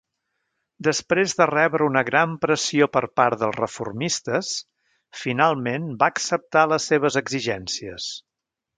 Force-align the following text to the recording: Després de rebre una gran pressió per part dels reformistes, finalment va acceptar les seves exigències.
Després 0.85 1.35
de 1.41 1.45
rebre 1.49 1.85
una 1.89 2.03
gran 2.07 2.33
pressió 2.45 2.89
per 2.97 3.03
part 3.21 3.37
dels 3.43 3.59
reformistes, 3.61 4.51
finalment 5.25 5.89
va 6.03 6.11
acceptar 6.17 6.69
les 6.75 6.93
seves 6.95 7.25
exigències. 7.27 8.13